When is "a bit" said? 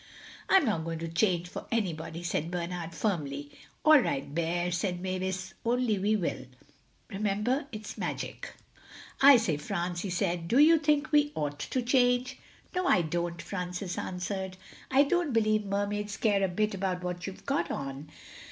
16.43-16.73